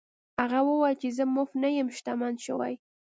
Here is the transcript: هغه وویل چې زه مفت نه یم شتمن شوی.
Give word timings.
هغه 0.41 0.59
وویل 0.63 0.97
چې 1.01 1.09
زه 1.17 1.23
مفت 1.35 1.53
نه 1.63 1.69
یم 1.77 1.87
شتمن 1.97 2.33
شوی. 2.45 2.73